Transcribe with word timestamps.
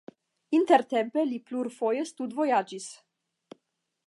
Intertempe 0.59 1.27
li 1.33 1.39
plurfoje 1.51 2.09
studvojaĝis. 2.13 2.89